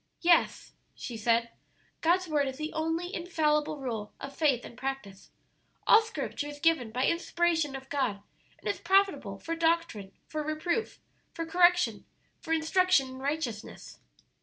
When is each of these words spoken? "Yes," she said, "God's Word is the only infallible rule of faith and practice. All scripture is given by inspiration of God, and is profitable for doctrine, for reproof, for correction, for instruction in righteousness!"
"Yes," 0.21 0.73
she 0.95 1.15
said, 1.15 1.51
"God's 2.01 2.27
Word 2.27 2.47
is 2.47 2.57
the 2.57 2.73
only 2.73 3.13
infallible 3.13 3.77
rule 3.77 4.13
of 4.19 4.35
faith 4.35 4.65
and 4.65 4.75
practice. 4.75 5.29
All 5.85 6.01
scripture 6.01 6.47
is 6.47 6.59
given 6.59 6.89
by 6.89 7.05
inspiration 7.05 7.75
of 7.75 7.87
God, 7.87 8.23
and 8.57 8.67
is 8.67 8.79
profitable 8.79 9.37
for 9.37 9.55
doctrine, 9.55 10.13
for 10.25 10.41
reproof, 10.41 10.99
for 11.35 11.45
correction, 11.45 12.05
for 12.39 12.51
instruction 12.51 13.09
in 13.09 13.19
righteousness!" 13.19 13.99